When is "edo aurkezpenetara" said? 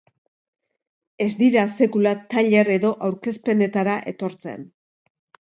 2.77-4.01